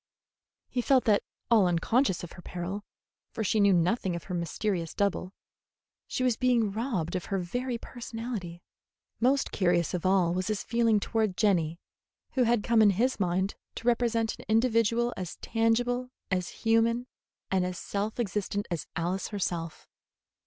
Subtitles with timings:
[0.67, 1.21] He felt that,
[1.51, 2.83] all unconscious of her peril,
[3.33, 5.31] for she knew nothing of her mysterious double,
[6.07, 8.63] she was being robbed of her very personality.
[9.19, 11.77] Most curious of all was his feeling toward Jenny,
[12.31, 17.05] who had come in his mind to represent an individual as tangible, as human,
[17.51, 19.87] and as self existent as Alice herself.